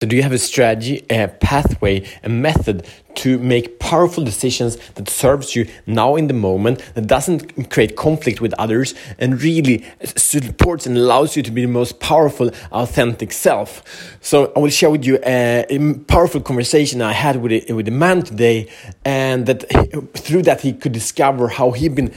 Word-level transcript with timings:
So, 0.00 0.06
do 0.06 0.14
you 0.14 0.22
have 0.22 0.30
a 0.30 0.38
strategy, 0.38 1.04
a 1.10 1.26
pathway, 1.26 2.06
a 2.22 2.28
method 2.28 2.86
to 3.16 3.36
make 3.36 3.80
powerful 3.80 4.22
decisions 4.22 4.76
that 4.94 5.08
serves 5.08 5.56
you 5.56 5.66
now 5.88 6.14
in 6.14 6.28
the 6.28 6.34
moment, 6.34 6.84
that 6.94 7.08
doesn't 7.08 7.68
create 7.70 7.96
conflict 7.96 8.40
with 8.40 8.54
others, 8.60 8.94
and 9.18 9.42
really 9.42 9.84
supports 10.14 10.86
and 10.86 10.96
allows 10.96 11.36
you 11.36 11.42
to 11.42 11.50
be 11.50 11.62
the 11.62 11.72
most 11.72 11.98
powerful, 11.98 12.52
authentic 12.70 13.32
self? 13.32 13.82
So, 14.20 14.52
I 14.54 14.60
will 14.60 14.70
share 14.70 14.90
with 14.90 15.04
you 15.04 15.18
a, 15.26 15.96
powerful 16.06 16.42
conversation 16.42 17.02
I 17.02 17.12
had 17.12 17.42
with 17.42 17.68
a, 17.68 17.72
with 17.72 17.88
a 17.88 17.90
man 17.90 18.22
today, 18.22 18.70
and 19.04 19.46
that 19.46 19.68
through 20.14 20.42
that 20.42 20.60
he 20.60 20.74
could 20.74 20.92
discover 20.92 21.48
how 21.48 21.72
he'd 21.72 21.96
been 21.96 22.14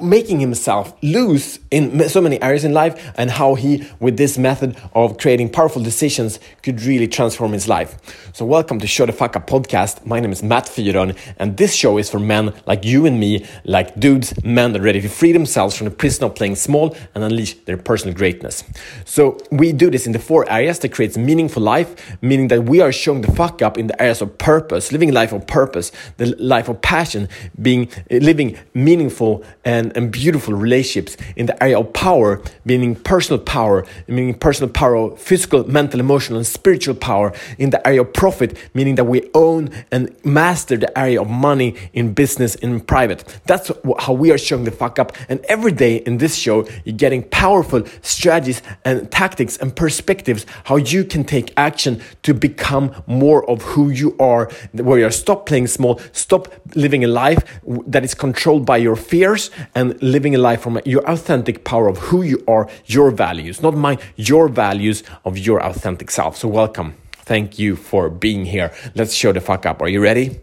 making 0.00 0.40
himself 0.40 0.94
lose 1.02 1.58
in 1.70 2.08
so 2.08 2.20
many 2.20 2.40
areas 2.40 2.64
in 2.64 2.72
life 2.72 3.12
and 3.16 3.30
how 3.30 3.54
he 3.54 3.86
with 4.00 4.16
this 4.16 4.38
method 4.38 4.76
of 4.94 5.18
creating 5.18 5.50
powerful 5.50 5.82
decisions 5.82 6.38
could 6.62 6.80
really 6.82 7.06
transform 7.06 7.52
his 7.52 7.68
life. 7.68 7.96
So 8.32 8.46
welcome 8.46 8.78
to 8.80 8.86
show 8.86 9.04
the 9.06 9.12
fuck 9.12 9.36
up 9.36 9.46
podcast. 9.46 10.04
My 10.06 10.20
name 10.20 10.32
is 10.32 10.42
matt 10.42 10.64
fyron 10.64 11.16
and 11.38 11.56
this 11.56 11.74
show 11.74 11.98
is 11.98 12.10
for 12.10 12.18
men 12.18 12.54
like 12.66 12.84
you 12.84 13.04
and 13.04 13.20
me 13.20 13.46
like 13.64 13.98
dudes 13.98 14.32
men 14.44 14.72
that 14.72 14.80
are 14.80 14.84
ready 14.84 15.00
to 15.02 15.08
free 15.08 15.32
themselves 15.32 15.76
from 15.76 15.86
the 15.86 15.90
prison 15.90 16.24
of 16.24 16.34
playing 16.34 16.56
small 16.56 16.96
and 17.14 17.22
unleash 17.22 17.54
their 17.64 17.76
personal 17.76 18.14
greatness. 18.14 18.64
So 19.04 19.38
we 19.50 19.72
do 19.72 19.90
this 19.90 20.06
in 20.06 20.12
the 20.12 20.18
four 20.18 20.50
areas 20.50 20.78
that 20.80 20.92
creates 20.92 21.18
meaningful 21.18 21.62
life 21.62 22.16
meaning 22.22 22.48
that 22.48 22.64
we 22.64 22.80
are 22.80 22.92
showing 22.92 23.20
the 23.20 23.32
fuck 23.32 23.60
up 23.60 23.76
in 23.76 23.88
the 23.88 24.00
areas 24.00 24.22
of 24.22 24.38
purpose 24.38 24.90
living 24.90 25.12
life 25.12 25.32
of 25.32 25.46
purpose 25.46 25.92
the 26.16 26.34
life 26.36 26.68
of 26.68 26.80
passion 26.80 27.28
being 27.60 27.90
living 28.10 28.56
meaningful 28.72 29.44
and, 29.66 29.94
and 29.96 30.12
beautiful 30.12 30.54
relationships 30.54 31.16
in 31.34 31.46
the 31.46 31.62
area 31.62 31.78
of 31.78 31.92
power, 31.92 32.40
meaning 32.64 32.94
personal 32.94 33.40
power, 33.40 33.84
meaning 34.06 34.32
personal 34.32 34.70
power 34.70 35.14
physical, 35.16 35.68
mental, 35.68 35.98
emotional, 35.98 36.38
and 36.38 36.46
spiritual 36.46 36.94
power. 36.94 37.32
In 37.58 37.70
the 37.70 37.84
area 37.86 38.02
of 38.02 38.12
profit, 38.12 38.56
meaning 38.72 38.94
that 38.94 39.04
we 39.04 39.28
own 39.34 39.70
and 39.90 40.14
master 40.24 40.76
the 40.76 40.96
area 40.96 41.20
of 41.20 41.28
money 41.28 41.74
in 41.92 42.14
business 42.14 42.54
in 42.54 42.80
private. 42.80 43.24
That's 43.46 43.72
how 43.98 44.12
we 44.12 44.30
are 44.30 44.38
showing 44.38 44.64
the 44.64 44.70
fuck 44.70 44.98
up. 45.00 45.12
And 45.28 45.44
every 45.48 45.72
day 45.72 45.96
in 45.96 46.18
this 46.18 46.36
show, 46.36 46.66
you're 46.84 46.96
getting 46.96 47.24
powerful 47.24 47.84
strategies 48.02 48.62
and 48.84 49.10
tactics 49.10 49.56
and 49.56 49.74
perspectives 49.74 50.46
how 50.64 50.76
you 50.76 51.04
can 51.04 51.24
take 51.24 51.52
action 51.56 52.00
to 52.22 52.32
become 52.32 52.94
more 53.06 53.48
of 53.50 53.62
who 53.62 53.90
you 53.90 54.16
are, 54.20 54.48
where 54.72 55.00
you 55.00 55.06
are. 55.06 55.10
stop 55.10 55.46
playing 55.46 55.66
small, 55.66 56.00
stop 56.12 56.48
living 56.76 57.02
a 57.02 57.08
life 57.08 57.42
that 57.88 58.04
is 58.04 58.14
controlled 58.14 58.64
by 58.64 58.76
your 58.76 58.94
fears 58.94 59.50
and 59.74 60.00
living 60.02 60.34
a 60.34 60.38
life 60.38 60.60
from 60.62 60.80
your 60.84 61.08
authentic 61.08 61.64
power 61.64 61.88
of 61.88 61.98
who 61.98 62.22
you 62.22 62.42
are, 62.46 62.68
your 62.86 63.10
values, 63.10 63.62
not 63.62 63.74
my, 63.74 63.98
your 64.16 64.48
values 64.48 65.02
of 65.24 65.38
your 65.38 65.62
authentic 65.62 66.10
self. 66.10 66.36
So, 66.36 66.48
welcome. 66.48 66.94
Thank 67.12 67.58
you 67.58 67.74
for 67.74 68.08
being 68.08 68.44
here. 68.44 68.72
Let's 68.94 69.12
show 69.12 69.32
the 69.32 69.40
fuck 69.40 69.66
up. 69.66 69.82
Are 69.82 69.88
you 69.88 70.00
ready? 70.00 70.40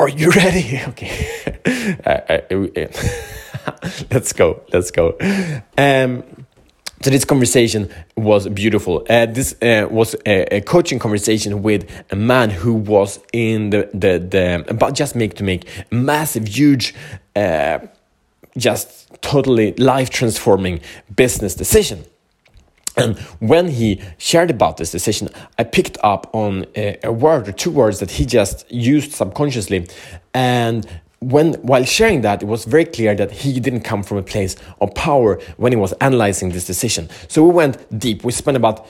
Are 0.00 0.08
you 0.08 0.30
ready? 0.42 0.80
Okay. 0.88 1.98
uh, 2.06 2.10
uh, 2.10 2.86
let's 4.10 4.32
go. 4.32 4.62
Let's 4.72 4.90
go. 4.90 5.16
Um, 5.76 6.24
so 7.02 7.10
this 7.10 7.26
conversation 7.26 7.90
was 8.16 8.48
beautiful. 8.48 9.04
Uh, 9.08 9.26
this 9.26 9.54
uh, 9.60 9.86
was 9.90 10.14
a, 10.24 10.56
a, 10.56 10.60
coaching 10.62 10.98
conversation 10.98 11.62
with 11.62 11.88
a 12.10 12.16
man 12.16 12.48
who 12.48 12.72
was 12.72 13.20
in 13.34 13.70
the 13.70 13.90
the, 13.92 14.18
the 14.18 14.64
about 14.68 14.94
just 14.94 15.14
make 15.14 15.34
to 15.34 15.44
make 15.44 15.68
massive, 15.90 16.48
huge 16.48 16.94
uh, 17.34 17.80
just 18.56 19.20
totally 19.22 19.72
life 19.74 20.10
transforming 20.10 20.80
business 21.14 21.54
decision. 21.54 22.04
And 22.96 23.18
when 23.40 23.68
he 23.68 24.00
shared 24.16 24.50
about 24.50 24.78
this 24.78 24.90
decision, 24.90 25.28
I 25.58 25.64
picked 25.64 25.98
up 26.02 26.30
on 26.32 26.66
a, 26.74 26.98
a, 27.04 27.12
word 27.12 27.46
or 27.46 27.52
two 27.52 27.70
words 27.70 28.00
that 28.00 28.12
he 28.12 28.24
just 28.24 28.70
used 28.72 29.12
subconsciously. 29.12 29.86
And 30.32 30.86
when 31.20 31.54
while 31.54 31.84
sharing 31.84 32.22
that, 32.22 32.42
it 32.42 32.46
was 32.46 32.64
very 32.64 32.86
clear 32.86 33.14
that 33.14 33.30
he 33.30 33.60
didn't 33.60 33.82
come 33.82 34.02
from 34.02 34.16
a 34.16 34.22
place 34.22 34.56
of 34.80 34.94
power 34.94 35.38
when 35.58 35.72
he 35.72 35.76
was 35.76 35.92
analyzing 35.94 36.50
this 36.50 36.66
decision. 36.66 37.10
So 37.28 37.44
we 37.44 37.52
went 37.52 37.98
deep. 37.98 38.24
We 38.24 38.32
spent 38.32 38.56
about 38.56 38.86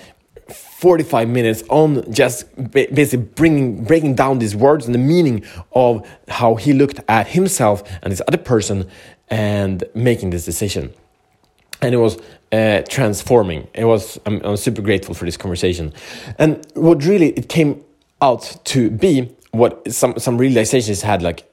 45 0.48 1.28
minutes 1.28 1.64
on 1.68 2.12
just 2.12 2.44
basically 2.70 3.26
bringing 3.34 3.82
breaking 3.82 4.14
down 4.14 4.38
these 4.38 4.54
words 4.54 4.86
and 4.86 4.94
the 4.94 5.00
meaning 5.00 5.44
of 5.72 6.06
how 6.28 6.54
he 6.54 6.72
looked 6.72 7.00
at 7.08 7.28
himself 7.28 7.82
and 8.02 8.12
this 8.12 8.22
other 8.28 8.38
person 8.38 8.88
and 9.28 9.84
making 9.94 10.30
this 10.30 10.44
decision. 10.44 10.92
And 11.82 11.94
it 11.94 11.98
was 11.98 12.18
uh, 12.52 12.82
transforming. 12.88 13.68
It 13.74 13.84
was. 13.84 14.18
I'm, 14.24 14.40
I'm 14.42 14.56
super 14.56 14.80
grateful 14.80 15.14
for 15.14 15.26
this 15.26 15.36
conversation, 15.36 15.92
and 16.38 16.66
what 16.74 17.04
really 17.04 17.30
it 17.30 17.48
came 17.50 17.84
out 18.22 18.56
to 18.64 18.90
be 18.90 19.36
what 19.50 19.90
some 19.92 20.18
some 20.18 20.38
realizations 20.38 21.02
had 21.02 21.22
like 21.22 21.50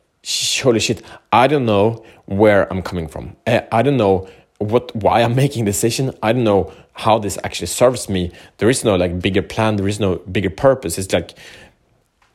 holy 0.62 0.80
shit 0.80 1.02
i 1.32 1.48
don't 1.48 1.66
know 1.66 2.04
where 2.26 2.72
i'm 2.72 2.82
coming 2.82 3.08
from 3.08 3.36
uh, 3.48 3.62
i 3.72 3.82
don't 3.82 3.98
know 3.98 4.28
what 4.60 4.96
why 4.96 5.22
i'm 5.22 5.36
making 5.44 5.66
decision 5.66 6.14
i 6.22 6.32
don't 6.32 6.44
know 6.44 6.72
how 6.94 7.18
this 7.18 7.38
actually 7.44 7.68
serves 7.68 8.08
me 8.08 8.32
there 8.58 8.70
is 8.70 8.84
no 8.84 8.96
like 8.96 9.20
bigger 9.20 9.42
plan 9.42 9.76
there 9.76 9.88
is 9.88 10.00
no 10.00 10.16
bigger 10.32 10.50
purpose 10.50 10.98
it's 10.98 11.12
like 11.14 11.34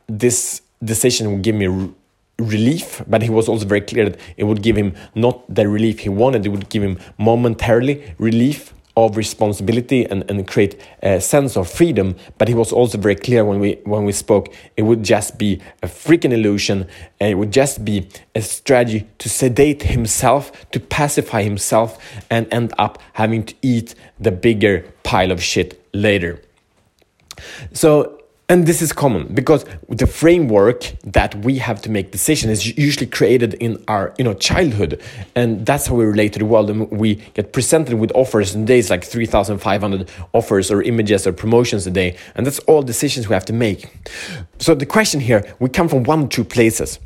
this 0.07 0.61
decision 0.83 1.31
will 1.31 1.39
give 1.39 1.55
me 1.55 1.91
relief, 2.39 3.03
but 3.07 3.21
he 3.21 3.29
was 3.29 3.47
also 3.47 3.65
very 3.65 3.81
clear 3.81 4.09
that 4.09 4.19
it 4.37 4.45
would 4.45 4.61
give 4.61 4.75
him 4.75 4.95
not 5.15 5.43
the 5.53 5.67
relief 5.67 5.99
he 5.99 6.09
wanted, 6.09 6.45
it 6.45 6.49
would 6.49 6.69
give 6.69 6.83
him 6.83 6.97
momentarily 7.17 8.13
relief 8.17 8.73
of 9.05 9.15
responsibility 9.15 10.05
and, 10.05 10.29
and 10.29 10.45
create 10.47 10.79
a 11.01 11.21
sense 11.21 11.55
of 11.55 11.69
freedom. 11.69 12.15
But 12.37 12.47
he 12.47 12.53
was 12.53 12.71
also 12.71 12.97
very 12.97 13.15
clear 13.15 13.45
when 13.45 13.59
we 13.59 13.79
when 13.83 14.03
we 14.03 14.11
spoke, 14.11 14.53
it 14.75 14.83
would 14.83 15.03
just 15.03 15.37
be 15.37 15.61
a 15.81 15.87
freaking 15.87 16.33
illusion, 16.33 16.87
and 17.19 17.31
it 17.31 17.35
would 17.35 17.51
just 17.51 17.85
be 17.85 18.09
a 18.35 18.41
strategy 18.41 19.07
to 19.19 19.29
sedate 19.29 19.83
himself, 19.83 20.51
to 20.71 20.79
pacify 20.79 21.43
himself, 21.43 21.97
and 22.29 22.47
end 22.51 22.73
up 22.77 22.99
having 23.13 23.43
to 23.43 23.55
eat 23.61 23.95
the 24.19 24.31
bigger 24.31 24.85
pile 25.03 25.31
of 25.31 25.41
shit 25.41 25.81
later. 25.93 26.41
So 27.73 28.18
and 28.49 28.65
this 28.65 28.81
is 28.81 28.91
common 28.91 29.31
because 29.33 29.63
the 29.87 30.07
framework 30.07 30.91
that 31.03 31.35
we 31.45 31.59
have 31.59 31.81
to 31.83 31.89
make 31.89 32.11
decisions 32.11 32.51
is 32.51 32.77
usually 32.77 33.05
created 33.05 33.53
in 33.55 33.81
our 33.87 34.13
you 34.17 34.23
know 34.23 34.33
childhood 34.33 34.99
and 35.35 35.65
that's 35.65 35.85
how 35.87 35.95
we 35.95 36.03
relate 36.03 36.33
to 36.33 36.39
the 36.39 36.45
world 36.45 36.69
and 36.69 36.89
we 36.91 37.15
get 37.35 37.53
presented 37.53 37.93
with 37.93 38.11
offers 38.15 38.55
in 38.55 38.65
days 38.65 38.89
like 38.89 39.03
3500 39.03 40.09
offers 40.33 40.71
or 40.71 40.81
images 40.81 41.27
or 41.27 41.31
promotions 41.31 41.85
a 41.85 41.91
day 41.91 42.17
and 42.35 42.45
that's 42.45 42.59
all 42.59 42.81
decisions 42.81 43.29
we 43.29 43.33
have 43.33 43.45
to 43.45 43.53
make 43.53 43.87
so 44.57 44.73
the 44.73 44.85
question 44.85 45.19
here 45.19 45.43
we 45.59 45.69
come 45.69 45.87
from 45.87 46.03
one 46.03 46.23
or 46.23 46.27
two 46.27 46.43
places 46.43 46.99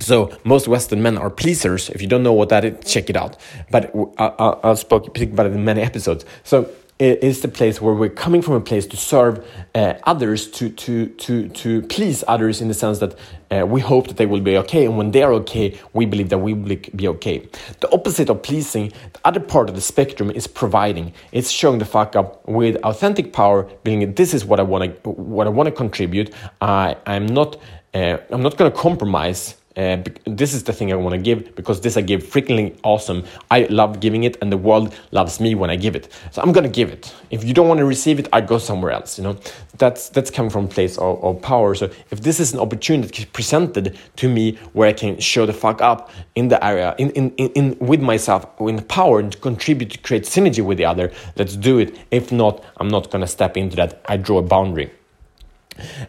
so 0.00 0.34
most 0.44 0.66
Western 0.66 1.02
men 1.02 1.18
are 1.18 1.28
pleasers. 1.28 1.90
If 1.90 2.00
you 2.00 2.08
don't 2.08 2.22
know 2.22 2.32
what 2.32 2.48
that 2.48 2.64
is, 2.64 2.90
check 2.90 3.10
it 3.10 3.16
out. 3.16 3.36
But 3.70 3.94
I'll, 4.16 4.58
I'll 4.64 4.76
speak 4.76 5.30
about 5.32 5.44
it 5.44 5.52
in 5.52 5.62
many 5.62 5.82
episodes. 5.82 6.24
So 6.42 6.70
is 7.00 7.40
the 7.40 7.48
place 7.48 7.80
where 7.80 7.94
we're 7.94 8.08
coming 8.10 8.42
from 8.42 8.54
a 8.54 8.60
place 8.60 8.86
to 8.86 8.96
serve 8.96 9.46
uh, 9.74 9.94
others, 10.04 10.50
to, 10.50 10.68
to, 10.68 11.06
to, 11.06 11.48
to 11.48 11.82
please 11.82 12.22
others 12.28 12.60
in 12.60 12.68
the 12.68 12.74
sense 12.74 12.98
that 12.98 13.14
uh, 13.50 13.66
we 13.66 13.80
hope 13.80 14.08
that 14.08 14.16
they 14.16 14.26
will 14.26 14.40
be 14.40 14.56
okay. 14.58 14.84
And 14.84 14.96
when 14.96 15.10
they 15.10 15.22
are 15.22 15.32
okay, 15.34 15.78
we 15.92 16.06
believe 16.06 16.28
that 16.28 16.38
we 16.38 16.52
will 16.52 16.76
be 16.94 17.08
okay. 17.08 17.48
The 17.80 17.90
opposite 17.92 18.28
of 18.28 18.42
pleasing, 18.42 18.92
the 19.12 19.20
other 19.24 19.40
part 19.40 19.68
of 19.68 19.74
the 19.74 19.80
spectrum 19.80 20.30
is 20.30 20.46
providing. 20.46 21.12
It's 21.32 21.50
showing 21.50 21.78
the 21.78 21.84
fuck 21.84 22.16
up 22.16 22.46
with 22.46 22.76
authentic 22.84 23.32
power, 23.32 23.64
being 23.82 24.14
this 24.14 24.34
is 24.34 24.44
what 24.44 24.60
I 24.60 24.62
want 24.62 25.02
to, 25.02 25.10
what 25.10 25.46
I 25.46 25.50
want 25.50 25.68
to 25.68 25.72
contribute. 25.72 26.34
I, 26.60 26.96
I'm 27.06 27.26
not, 27.26 27.56
uh, 27.94 28.18
I'm 28.30 28.42
not 28.42 28.56
going 28.56 28.70
to 28.70 28.76
compromise 28.76 29.56
uh, 29.76 30.02
this 30.24 30.52
is 30.52 30.64
the 30.64 30.72
thing 30.72 30.92
I 30.92 30.96
want 30.96 31.14
to 31.14 31.20
give 31.20 31.54
because 31.54 31.80
this 31.80 31.96
I 31.96 32.00
give 32.00 32.24
freaking 32.24 32.76
awesome. 32.82 33.24
I 33.50 33.62
love 33.70 34.00
giving 34.00 34.24
it, 34.24 34.36
and 34.42 34.50
the 34.50 34.56
world 34.56 34.94
loves 35.12 35.38
me 35.38 35.54
when 35.54 35.70
I 35.70 35.76
give 35.76 35.94
it. 35.94 36.12
So 36.32 36.42
I'm 36.42 36.52
gonna 36.52 36.68
give 36.68 36.90
it. 36.90 37.14
If 37.30 37.44
you 37.44 37.54
don't 37.54 37.68
want 37.68 37.78
to 37.78 37.84
receive 37.84 38.18
it, 38.18 38.28
I 38.32 38.40
go 38.40 38.58
somewhere 38.58 38.90
else. 38.90 39.16
You 39.16 39.24
know, 39.24 39.36
that's 39.78 40.08
that's 40.08 40.30
coming 40.30 40.50
from 40.50 40.66
place 40.66 40.98
of, 40.98 41.22
of 41.22 41.40
power. 41.40 41.76
So 41.76 41.88
if 42.10 42.20
this 42.20 42.40
is 42.40 42.52
an 42.52 42.58
opportunity 42.58 43.26
presented 43.26 43.96
to 44.16 44.28
me 44.28 44.56
where 44.72 44.88
I 44.88 44.92
can 44.92 45.20
show 45.20 45.46
the 45.46 45.52
fuck 45.52 45.80
up 45.80 46.10
in 46.34 46.48
the 46.48 46.62
area, 46.64 46.96
in 46.98 47.10
in, 47.10 47.30
in, 47.36 47.50
in 47.50 47.78
with 47.78 48.00
myself, 48.00 48.46
in 48.60 48.82
power, 48.82 49.20
and 49.20 49.40
contribute 49.40 49.92
to 49.92 49.98
create 49.98 50.24
synergy 50.24 50.64
with 50.64 50.78
the 50.78 50.84
other, 50.84 51.12
let's 51.36 51.54
do 51.54 51.78
it. 51.78 51.96
If 52.10 52.32
not, 52.32 52.64
I'm 52.78 52.88
not 52.88 53.10
gonna 53.12 53.28
step 53.28 53.56
into 53.56 53.76
that. 53.76 54.02
I 54.06 54.16
draw 54.16 54.38
a 54.38 54.42
boundary. 54.42 54.90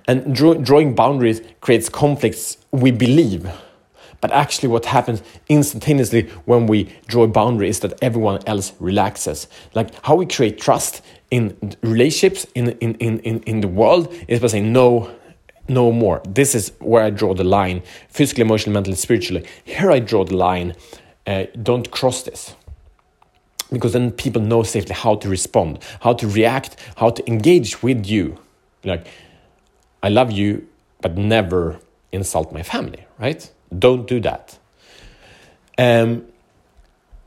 And 0.07 0.35
draw, 0.35 0.53
drawing 0.53 0.95
boundaries 0.95 1.41
creates 1.61 1.89
conflicts, 1.89 2.57
we 2.71 2.91
believe. 2.91 3.49
But 4.21 4.31
actually, 4.31 4.69
what 4.69 4.85
happens 4.85 5.23
instantaneously 5.49 6.29
when 6.45 6.67
we 6.67 6.93
draw 7.07 7.23
a 7.23 7.27
boundary 7.27 7.69
is 7.69 7.79
that 7.79 7.93
everyone 8.03 8.39
else 8.45 8.73
relaxes. 8.79 9.47
Like 9.73 9.89
how 10.05 10.15
we 10.15 10.25
create 10.27 10.59
trust 10.59 11.01
in 11.31 11.75
relationships 11.81 12.45
in, 12.53 12.69
in, 12.79 12.95
in, 12.95 13.19
in, 13.21 13.39
in 13.43 13.61
the 13.61 13.67
world 13.67 14.13
is 14.27 14.39
by 14.39 14.47
saying, 14.47 14.71
no, 14.71 15.09
no 15.67 15.91
more. 15.91 16.21
This 16.27 16.53
is 16.53 16.71
where 16.79 17.03
I 17.03 17.09
draw 17.09 17.33
the 17.33 17.43
line 17.43 17.81
physically, 18.09 18.43
emotionally, 18.43 18.73
mentally, 18.73 18.95
spiritually. 18.95 19.45
Here 19.63 19.89
I 19.89 19.99
draw 19.99 20.23
the 20.23 20.35
line. 20.35 20.75
Uh, 21.25 21.45
don't 21.63 21.89
cross 21.89 22.23
this. 22.23 22.55
because 23.71 23.93
then 23.93 24.11
people 24.11 24.41
know 24.41 24.63
safely 24.63 24.93
how 24.93 25.15
to 25.15 25.29
respond, 25.29 25.79
how 26.01 26.13
to 26.13 26.27
react, 26.27 26.75
how 26.97 27.09
to 27.09 27.25
engage 27.27 27.81
with 27.81 28.05
you. 28.05 28.37
Like, 28.83 29.07
I 30.03 30.09
love 30.09 30.31
you, 30.31 30.67
but 31.01 31.17
never 31.17 31.79
insult 32.11 32.51
my 32.51 32.63
family, 32.63 33.05
right? 33.19 33.49
Don't 33.77 34.07
do 34.07 34.19
that. 34.21 34.57
Um, 35.77 36.25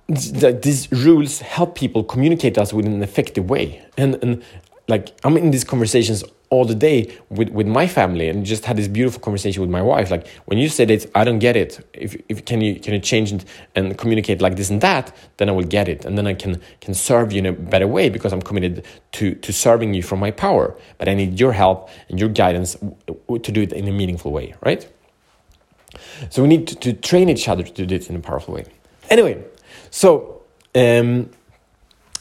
th- 0.08 0.62
these 0.62 0.90
rules 0.92 1.40
help 1.40 1.74
people 1.76 2.04
communicate 2.04 2.58
us 2.58 2.72
with 2.72 2.86
an 2.86 3.02
effective 3.02 3.48
way. 3.48 3.84
And, 3.96 4.16
and 4.22 4.42
like, 4.88 5.08
I'm 5.24 5.36
in 5.36 5.50
these 5.50 5.64
conversations 5.64 6.24
all 6.54 6.64
the 6.64 6.74
day 6.74 6.98
with, 7.28 7.48
with 7.50 7.66
my 7.66 7.86
family 7.86 8.28
and 8.28 8.46
just 8.46 8.64
had 8.64 8.76
this 8.76 8.88
beautiful 8.88 9.20
conversation 9.20 9.60
with 9.60 9.70
my 9.70 9.82
wife. 9.82 10.10
Like 10.10 10.26
when 10.46 10.58
you 10.58 10.68
said 10.68 10.90
it, 10.90 11.10
I 11.14 11.24
don't 11.24 11.40
get 11.40 11.56
it. 11.56 11.86
If, 11.92 12.16
if 12.28 12.44
can 12.44 12.60
you 12.60 12.80
can 12.80 12.94
you 12.94 13.00
change 13.00 13.32
it 13.32 13.44
and 13.74 13.98
communicate 13.98 14.40
like 14.40 14.56
this 14.56 14.70
and 14.70 14.80
that, 14.80 15.14
then 15.38 15.48
I 15.48 15.52
will 15.52 15.70
get 15.78 15.88
it. 15.88 16.04
And 16.04 16.16
then 16.16 16.26
I 16.26 16.34
can 16.34 16.60
can 16.80 16.94
serve 16.94 17.32
you 17.32 17.40
in 17.40 17.46
a 17.46 17.52
better 17.52 17.88
way 17.88 18.08
because 18.08 18.32
I'm 18.32 18.42
committed 18.42 18.84
to 19.12 19.34
to 19.34 19.52
serving 19.52 19.94
you 19.94 20.02
from 20.02 20.20
my 20.20 20.30
power. 20.30 20.76
But 20.98 21.08
I 21.08 21.14
need 21.14 21.40
your 21.40 21.52
help 21.52 21.88
and 22.08 22.18
your 22.20 22.28
guidance 22.28 22.76
to 22.76 23.52
do 23.52 23.60
it 23.62 23.72
in 23.72 23.88
a 23.88 23.92
meaningful 23.92 24.32
way, 24.32 24.54
right? 24.64 24.88
So 26.30 26.42
we 26.42 26.48
need 26.48 26.66
to, 26.68 26.74
to 26.76 26.92
train 26.92 27.28
each 27.28 27.48
other 27.48 27.62
to 27.62 27.72
do 27.72 27.86
this 27.86 28.08
in 28.10 28.16
a 28.16 28.20
powerful 28.20 28.54
way. 28.54 28.64
Anyway, 29.10 29.44
so 29.90 30.42
um, 30.74 31.30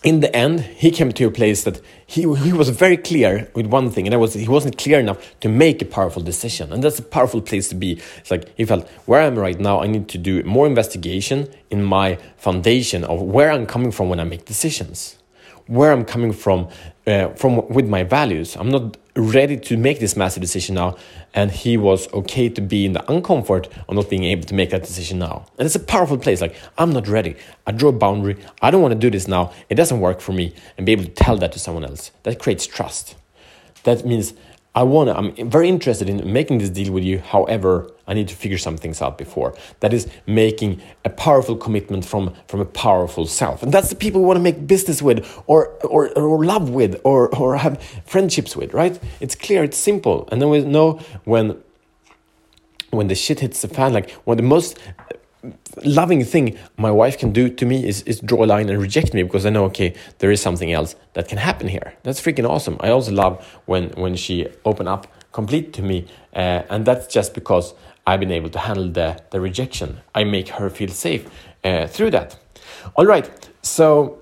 in 0.04 0.20
the 0.20 0.36
end, 0.36 0.60
he 0.60 0.92
came 0.92 1.14
to 1.14 1.24
a 1.26 1.32
place 1.32 1.64
that 1.64 1.80
he, 2.06 2.22
he 2.36 2.52
was 2.52 2.70
very 2.70 2.98
clear 2.98 3.50
with 3.56 3.68
one 3.68 3.90
thing, 3.90 4.06
and 4.06 4.14
that 4.14 4.20
was 4.20 4.34
he 4.34 4.48
wasn't 4.48 4.78
clear 4.78 5.00
enough 5.00 5.40
to 5.40 5.48
make 5.48 5.82
a 5.82 5.86
powerful 5.86 6.22
decision. 6.22 6.74
And 6.74 6.84
that's 6.84 7.00
a 7.00 7.04
powerful 7.04 7.42
place 7.42 7.70
to 7.70 7.76
be. 7.76 8.02
It's 8.18 8.30
like 8.30 8.56
he 8.58 8.66
felt 8.66 8.88
where 9.06 9.22
I'm 9.22 9.40
right 9.40 9.58
now, 9.60 9.82
I 9.82 9.88
need 9.88 10.10
to 10.10 10.18
do 10.18 10.44
more 10.44 10.68
investigation 10.68 11.48
in 11.70 11.84
my 11.84 12.18
foundation 12.38 13.06
of 13.06 13.22
where 13.22 13.50
I'm 13.52 13.66
coming 13.66 13.92
from 13.92 14.10
when 14.10 14.20
I 14.20 14.26
make 14.26 14.44
decisions, 14.44 15.18
where 15.68 15.94
I'm 15.94 16.04
coming 16.04 16.34
from, 16.34 16.68
uh, 17.08 17.30
from 17.30 17.68
with 17.70 17.88
my 17.88 18.04
values. 18.04 18.58
I'm 18.58 18.70
not 18.70 18.98
ready 19.16 19.58
to 19.58 19.78
make 19.78 20.00
this 20.00 20.16
massive 20.16 20.42
decision 20.42 20.76
now, 20.76 20.98
and 21.34 21.52
he 21.52 21.78
was 21.78 22.12
okay 22.14 22.50
to 22.50 22.62
be 22.62 22.86
in 22.86 22.94
the 22.94 23.00
uncomfort 23.02 23.70
of 23.88 23.96
not 23.96 24.10
being 24.10 24.24
able 24.24 24.44
to 24.44 24.54
make 24.54 24.72
that 24.72 24.82
decision 24.82 25.20
now. 25.20 25.46
And 25.58 25.66
it's 25.66 25.76
a 25.76 25.80
powerful 25.80 26.18
place. 26.18 26.42
Like, 26.42 26.56
I'm 26.78 26.92
not 26.92 27.08
ready. 27.08 27.36
I 27.68 27.72
draw 27.72 27.90
a 27.90 27.94
boundary. 27.94 28.38
I 28.62 28.72
don't 28.72 28.82
want 28.82 28.94
to 28.94 29.00
do 29.00 29.12
this 29.12 29.28
now. 29.28 29.54
It 29.70 29.76
doesn't 29.76 30.00
work 30.00 30.20
for 30.20 30.32
me. 30.32 30.56
And 30.78 30.86
be 30.86 30.94
able 30.94 31.04
to 31.04 31.12
tell 31.12 31.38
that 31.38 31.52
to 31.52 31.60
someone 31.60 31.86
else. 31.86 32.12
That 32.24 32.40
creates 32.40 32.66
trust. 32.66 33.16
That 33.84 34.06
means 34.06 34.34
I 34.76 34.82
want 34.82 35.10
to, 35.10 35.16
I'm 35.16 35.50
very 35.52 35.70
interested 35.70 36.10
in 36.10 36.34
making 36.34 36.58
this 36.58 36.72
deal 36.72 36.92
with 36.92 37.04
you. 37.04 37.20
However, 37.20 37.92
I 38.08 38.16
need 38.16 38.28
to 38.30 38.36
figure 38.36 38.58
some 38.58 38.76
things 38.76 39.04
out 39.04 39.20
before. 39.20 39.54
That 39.82 39.94
is 39.94 40.08
making 40.26 40.82
a 41.06 41.12
powerful 41.12 41.56
commitment 41.56 42.06
from, 42.06 42.34
from 42.48 42.60
a 42.60 42.66
powerful 42.66 43.28
self. 43.28 43.62
And 43.62 43.72
that's 43.72 43.90
the 43.90 43.96
people 43.96 44.22
we 44.22 44.28
want 44.28 44.38
to 44.38 44.44
make 44.44 44.66
business 44.66 45.00
with 45.00 45.44
or, 45.46 45.68
or, 45.86 46.10
or 46.18 46.44
love 46.44 46.72
with 46.72 47.00
or, 47.04 47.30
or 47.36 47.58
have 47.58 47.82
friendships 48.06 48.56
with, 48.56 48.74
right? 48.74 49.00
It's 49.20 49.36
clear, 49.36 49.64
it's 49.64 49.78
simple. 49.78 50.28
And 50.32 50.42
then 50.42 50.50
we 50.50 50.62
know 50.62 51.00
when, 51.26 51.62
when 52.90 53.10
the 53.10 53.16
shit 53.16 53.42
hits 53.42 53.62
the 53.62 53.68
fan, 53.68 53.94
like 53.94 54.10
when 54.26 54.38
the 54.38 54.44
most 54.44 54.80
loving 55.84 56.24
thing 56.24 56.58
my 56.78 56.92
wife 56.92 57.18
can 57.18 57.32
do 57.32 57.50
to 57.50 57.66
me 57.66 57.86
is, 57.88 58.02
is 58.04 58.20
draw 58.20 58.44
a 58.44 58.48
line 58.48 58.70
and 58.70 58.82
reject 58.82 59.14
me 59.14 59.24
because 59.24 59.46
I 59.46 59.50
know 59.50 59.66
okay 59.66 59.94
there 60.20 60.32
is 60.32 60.42
something 60.42 60.72
else 60.72 60.96
that 61.14 61.28
can 61.28 61.38
happen 61.38 61.68
here. 61.68 61.94
That's 62.04 62.22
freaking 62.22 62.50
awesome. 62.50 62.78
I 62.80 62.90
also 62.90 63.12
love 63.12 63.46
when 63.66 63.90
when 63.92 64.16
she 64.16 64.48
open 64.66 64.88
up 64.88 65.08
complete 65.32 65.74
to 65.74 65.82
me, 65.82 66.06
uh, 66.36 66.62
and 66.70 66.86
that's 66.86 67.08
just 67.08 67.34
because 67.34 67.74
I've 68.06 68.20
been 68.20 68.32
able 68.32 68.50
to 68.50 68.60
handle 68.60 68.90
the 68.90 69.20
the 69.32 69.42
rejection. 69.42 70.00
I 70.16 70.24
make 70.24 70.50
her 70.50 70.70
feel 70.70 70.90
safe 70.90 71.30
uh, 71.64 71.88
through 71.88 72.12
that. 72.12 72.38
All 72.96 73.06
right, 73.06 73.30
so 73.62 74.20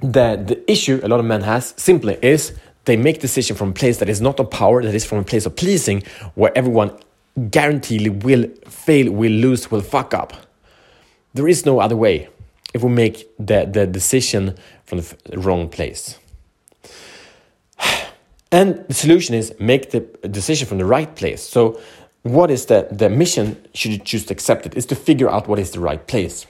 the 0.00 0.42
the 0.46 0.70
issue 0.70 1.00
a 1.02 1.08
lot 1.08 1.20
of 1.20 1.26
men 1.26 1.42
has 1.42 1.74
simply 1.76 2.18
is 2.22 2.52
they 2.84 2.96
make 2.96 3.20
decision 3.20 3.56
from 3.56 3.70
a 3.70 3.72
place 3.72 3.98
that 3.98 4.08
is 4.08 4.20
not 4.20 4.38
of 4.38 4.50
power, 4.50 4.82
that 4.82 4.94
is 4.94 5.04
from 5.04 5.18
a 5.18 5.24
place 5.24 5.46
of 5.46 5.56
pleasing, 5.56 6.02
where 6.34 6.52
everyone 6.56 6.90
guaranteedly 7.50 8.10
will 8.10 8.46
fail, 8.68 9.12
will 9.12 9.32
lose, 9.32 9.70
will 9.70 9.80
fuck 9.80 10.14
up. 10.14 10.32
There 11.34 11.48
is 11.48 11.66
no 11.66 11.80
other 11.80 11.96
way 11.96 12.28
if 12.72 12.82
we 12.82 12.90
make 12.90 13.28
the, 13.38 13.68
the 13.70 13.86
decision 13.86 14.56
from 14.84 15.00
the 15.00 15.38
wrong 15.38 15.68
place. 15.68 16.18
And 18.52 18.84
the 18.86 18.94
solution 18.94 19.34
is 19.34 19.52
make 19.58 19.90
the 19.90 20.00
decision 20.28 20.68
from 20.68 20.78
the 20.78 20.84
right 20.84 21.12
place. 21.16 21.42
So, 21.42 21.80
what 22.22 22.52
is 22.52 22.66
the, 22.66 22.86
the 22.92 23.10
mission? 23.10 23.56
Should 23.74 23.90
you 23.90 23.98
choose 23.98 24.26
to 24.26 24.32
accept 24.32 24.64
it? 24.64 24.76
Is 24.76 24.86
to 24.86 24.94
figure 24.94 25.28
out 25.28 25.48
what 25.48 25.58
is 25.58 25.72
the 25.72 25.80
right 25.80 26.06
place. 26.06 26.46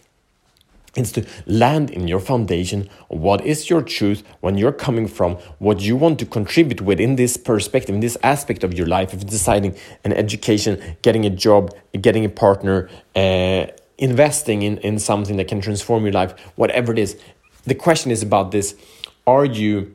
It's 0.96 1.10
to 1.12 1.26
land 1.46 1.90
in 1.90 2.06
your 2.06 2.20
foundation. 2.20 2.88
What 3.08 3.44
is 3.44 3.68
your 3.68 3.82
truth 3.82 4.22
when 4.40 4.56
you're 4.56 4.72
coming 4.72 5.08
from 5.08 5.36
what 5.58 5.80
you 5.80 5.96
want 5.96 6.20
to 6.20 6.26
contribute 6.26 6.80
within 6.80 7.16
this 7.16 7.36
perspective, 7.36 7.94
in 7.94 8.00
this 8.00 8.16
aspect 8.22 8.62
of 8.62 8.74
your 8.74 8.86
life, 8.86 9.12
if 9.12 9.26
deciding 9.26 9.76
an 10.04 10.12
education, 10.12 10.80
getting 11.02 11.26
a 11.26 11.30
job, 11.30 11.74
getting 12.00 12.24
a 12.24 12.28
partner, 12.28 12.88
uh, 13.16 13.66
investing 13.98 14.62
in, 14.62 14.78
in 14.78 14.98
something 14.98 15.36
that 15.36 15.48
can 15.48 15.60
transform 15.60 16.04
your 16.04 16.12
life, 16.12 16.38
whatever 16.54 16.92
it 16.92 16.98
is. 16.98 17.18
The 17.64 17.74
question 17.74 18.10
is 18.10 18.22
about 18.22 18.52
this 18.52 18.76
Are 19.26 19.44
you, 19.44 19.94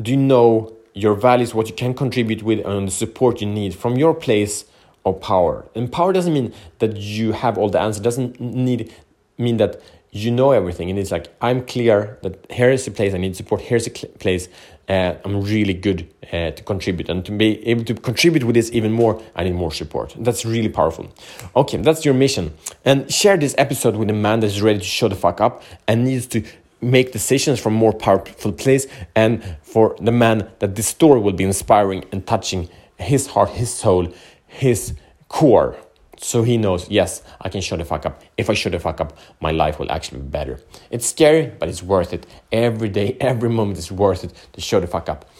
do 0.00 0.12
you 0.12 0.16
know 0.16 0.72
your 0.94 1.14
values, 1.14 1.54
what 1.54 1.68
you 1.68 1.74
can 1.74 1.92
contribute 1.92 2.42
with, 2.42 2.64
and 2.64 2.88
the 2.88 2.92
support 2.92 3.42
you 3.42 3.46
need 3.46 3.74
from 3.74 3.96
your 3.96 4.14
place 4.14 4.64
of 5.04 5.20
power? 5.20 5.66
And 5.74 5.92
power 5.92 6.14
doesn't 6.14 6.32
mean 6.32 6.54
that 6.78 6.96
you 6.96 7.32
have 7.32 7.58
all 7.58 7.68
the 7.68 7.80
answers, 7.80 8.02
doesn't 8.02 8.40
need 8.40 8.90
mean 9.38 9.56
that 9.58 9.80
you 10.10 10.30
know 10.30 10.52
everything. 10.52 10.90
And 10.90 10.98
it's 10.98 11.10
like 11.10 11.28
i'm 11.40 11.64
clear 11.64 12.18
that 12.22 12.50
here 12.50 12.70
is 12.70 12.86
a 12.86 12.90
place 12.90 13.14
i 13.14 13.18
need 13.18 13.36
support. 13.36 13.60
Here's 13.60 13.86
a 13.86 13.90
place 13.90 14.48
uh, 14.88 15.14
i'm 15.24 15.42
really 15.42 15.74
good 15.74 16.08
uh, 16.32 16.50
to 16.50 16.62
contribute. 16.62 17.08
And 17.08 17.24
to 17.26 17.32
be 17.32 17.66
able 17.66 17.84
to 17.84 17.94
contribute 17.94 18.44
with 18.44 18.54
this 18.54 18.70
even 18.72 18.92
more 18.92 19.22
i 19.36 19.44
need 19.44 19.54
more 19.54 19.72
support. 19.72 20.14
That's 20.18 20.44
really 20.44 20.68
powerful. 20.68 21.12
Okay 21.56 21.78
that's 21.78 22.04
your 22.04 22.14
mission. 22.14 22.54
And 22.84 23.12
share 23.12 23.36
this 23.36 23.54
episode 23.58 23.96
with 23.96 24.10
a 24.10 24.14
man 24.14 24.40
that's 24.40 24.60
ready 24.60 24.78
to 24.78 24.84
show 24.84 25.08
the 25.08 25.16
fuck 25.16 25.40
up 25.40 25.62
and 25.86 26.04
needs 26.04 26.26
to 26.28 26.42
make 26.80 27.12
decisions 27.12 27.58
from 27.58 27.74
more 27.74 27.92
powerful 27.92 28.52
place 28.52 28.86
and 29.16 29.42
for 29.62 29.96
the 30.00 30.12
man 30.12 30.48
that 30.60 30.76
this 30.76 30.86
story 30.86 31.20
will 31.20 31.32
be 31.32 31.44
inspiring 31.44 32.04
and 32.12 32.26
touching 32.26 32.68
his 32.96 33.26
heart 33.28 33.50
his 33.50 33.72
soul 33.72 34.12
his 34.46 34.94
core 35.28 35.76
so 36.20 36.42
he 36.42 36.56
knows, 36.56 36.88
yes, 36.90 37.22
I 37.40 37.48
can 37.48 37.60
shut 37.60 37.78
the 37.78 37.84
fuck 37.84 38.06
up. 38.06 38.22
If 38.36 38.50
I 38.50 38.54
shut 38.54 38.72
the 38.72 38.78
fuck 38.78 39.00
up, 39.00 39.16
my 39.40 39.50
life 39.50 39.78
will 39.78 39.90
actually 39.90 40.20
be 40.20 40.28
better. 40.28 40.60
It's 40.90 41.06
scary, 41.06 41.52
but 41.58 41.68
it's 41.68 41.82
worth 41.82 42.12
it. 42.12 42.26
Every 42.52 42.88
day, 42.88 43.16
every 43.20 43.50
moment 43.50 43.78
is 43.78 43.90
worth 43.92 44.24
it 44.24 44.32
to 44.52 44.60
shut 44.60 44.82
the 44.82 44.88
fuck 44.88 45.08
up. 45.08 45.30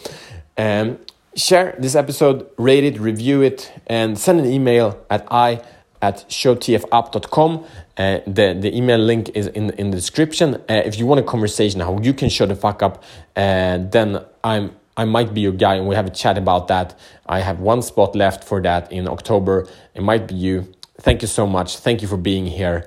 Um, 0.57 0.99
share 1.35 1.75
this 1.79 1.95
episode, 1.95 2.49
rate 2.57 2.83
it, 2.83 2.99
review 2.99 3.41
it, 3.41 3.71
and 3.87 4.17
send 4.17 4.39
an 4.39 4.45
email 4.45 5.05
at 5.09 5.25
i 5.31 5.61
at 6.01 6.25
showtfup.com. 6.29 7.65
Uh, 7.97 8.19
the, 8.25 8.57
the 8.57 8.75
email 8.75 8.97
link 8.97 9.29
is 9.35 9.47
in, 9.47 9.69
in 9.71 9.89
the 9.89 9.97
description. 9.97 10.55
Uh, 10.55 10.81
if 10.85 10.97
you 10.97 11.05
want 11.05 11.19
a 11.19 11.23
conversation 11.23 11.81
how 11.81 11.99
you 11.99 12.13
can 12.13 12.29
shut 12.29 12.47
the 12.47 12.55
fuck 12.55 12.81
up, 12.81 13.03
uh, 13.35 13.77
then 13.77 14.23
I'm 14.43 14.78
I 14.99 15.05
might 15.05 15.33
be 15.33 15.39
your 15.39 15.53
guy 15.53 15.75
and 15.75 15.87
we 15.87 15.95
have 15.95 16.07
a 16.07 16.09
chat 16.09 16.37
about 16.37 16.67
that. 16.67 16.93
I 17.25 17.39
have 17.39 17.61
one 17.61 17.81
spot 17.81 18.17
left 18.17 18.43
for 18.43 18.61
that 18.63 18.91
in 18.91 19.07
October. 19.07 19.65
It 19.95 20.03
might 20.03 20.27
be 20.27 20.35
you. 20.35 20.73
Thank 20.99 21.21
you 21.21 21.29
so 21.29 21.47
much. 21.47 21.77
Thank 21.77 22.01
you 22.01 22.07
for 22.09 22.17
being 22.17 22.45
here. 22.45 22.85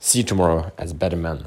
See 0.00 0.18
you 0.18 0.24
tomorrow 0.24 0.72
as 0.76 0.90
a 0.90 0.96
better 0.96 1.16
men. 1.16 1.46